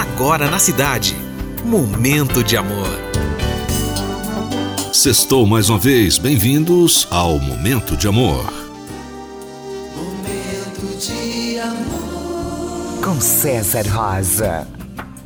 [0.00, 1.14] agora na cidade.
[1.62, 2.98] Momento de amor.
[4.94, 8.50] Sextou mais uma vez, bem-vindos ao Momento de Amor.
[9.94, 13.04] Momento de amor.
[13.04, 14.66] Com César Rosa.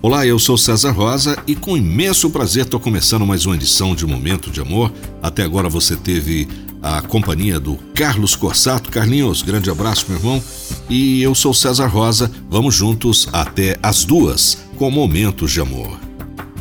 [0.02, 4.04] Olá, eu sou César Rosa e com imenso prazer estou começando mais uma edição de
[4.04, 4.92] Momento de Amor.
[5.22, 6.48] Até agora você teve
[6.82, 8.90] a companhia do Carlos Corsato.
[8.90, 10.42] Carlinhos, grande abraço, meu irmão.
[10.88, 12.30] E eu sou César Rosa.
[12.48, 15.98] Vamos juntos até as duas com Momentos de Amor.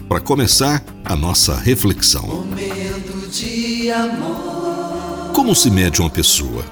[0.07, 2.25] Para começar, a nossa reflexão.
[2.25, 5.31] Momento de amor.
[5.33, 6.63] Como se mede uma pessoa?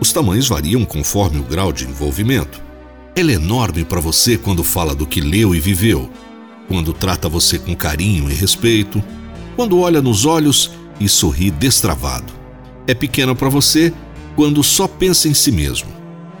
[0.00, 2.62] Os tamanhos variam conforme o grau de envolvimento.
[3.16, 6.10] Ela é enorme para você quando fala do que leu e viveu,
[6.68, 9.02] quando trata você com carinho e respeito,
[9.54, 12.44] quando olha nos olhos e sorri destravado
[12.86, 13.92] é pequena para você
[14.36, 15.88] quando só pensa em si mesmo,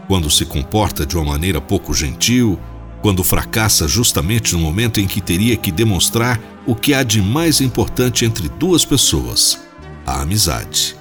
[0.06, 2.58] quando se comporta de uma maneira pouco gentil,
[3.02, 7.60] quando fracassa justamente no momento em que teria que demonstrar o que há de mais
[7.60, 9.60] importante entre duas pessoas:
[10.06, 10.96] a amizade.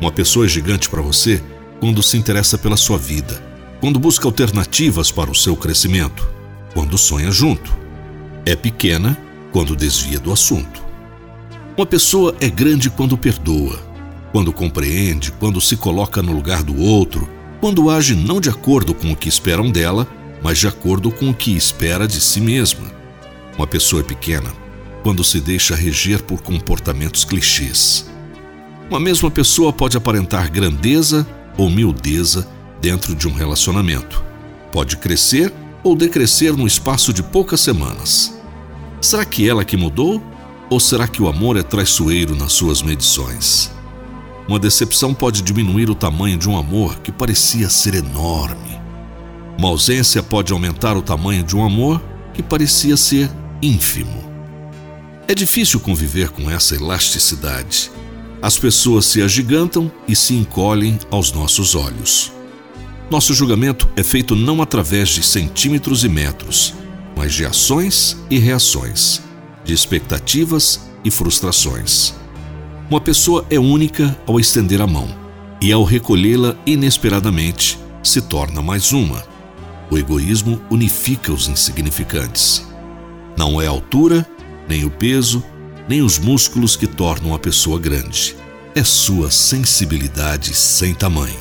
[0.00, 1.42] Uma pessoa é gigante para você
[1.80, 3.42] quando se interessa pela sua vida,
[3.80, 6.28] quando busca alternativas para o seu crescimento,
[6.72, 7.72] quando sonha junto.
[8.44, 9.16] É pequena
[9.52, 10.82] quando desvia do assunto.
[11.76, 13.78] Uma pessoa é grande quando perdoa,
[14.32, 17.28] quando compreende, quando se coloca no lugar do outro,
[17.64, 20.06] quando age não de acordo com o que esperam dela,
[20.42, 22.92] mas de acordo com o que espera de si mesma.
[23.56, 24.52] Uma pessoa é pequena
[25.02, 28.06] quando se deixa reger por comportamentos clichês.
[28.90, 31.26] Uma mesma pessoa pode aparentar grandeza
[31.56, 32.46] ou miudeza
[32.82, 34.22] dentro de um relacionamento.
[34.70, 35.50] Pode crescer
[35.82, 38.38] ou decrescer no espaço de poucas semanas.
[39.00, 40.22] Será que ela que mudou?
[40.68, 43.72] Ou será que o amor é traiçoeiro nas suas medições?
[44.46, 48.78] Uma decepção pode diminuir o tamanho de um amor que parecia ser enorme.
[49.56, 52.02] Uma ausência pode aumentar o tamanho de um amor
[52.34, 53.30] que parecia ser
[53.62, 54.22] ínfimo.
[55.26, 57.90] É difícil conviver com essa elasticidade.
[58.42, 62.30] As pessoas se agigantam e se encolhem aos nossos olhos.
[63.10, 66.74] Nosso julgamento é feito não através de centímetros e metros,
[67.16, 69.22] mas de ações e reações,
[69.64, 72.14] de expectativas e frustrações.
[72.90, 75.08] Uma pessoa é única ao estender a mão,
[75.60, 79.24] e ao recolhê-la inesperadamente, se torna mais uma.
[79.90, 82.68] O egoísmo unifica os insignificantes.
[83.38, 84.26] Não é a altura,
[84.68, 85.42] nem o peso,
[85.88, 88.36] nem os músculos que tornam a pessoa grande.
[88.74, 91.40] É sua sensibilidade sem tamanho.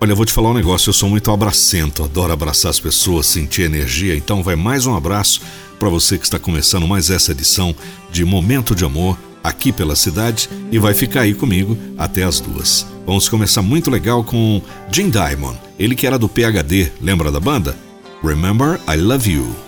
[0.00, 3.26] Olha, eu vou te falar um negócio, eu sou muito abracento, adoro abraçar as pessoas,
[3.26, 5.40] sentir energia, então vai mais um abraço
[5.78, 7.74] para você que está começando mais essa edição
[8.10, 12.86] de Momento de Amor aqui pela cidade e vai ficar aí comigo até as duas.
[13.06, 14.60] Vamos começar muito legal com
[14.92, 17.76] Jim Diamond, ele que era do PhD, lembra da banda?
[18.22, 19.67] Remember I Love You.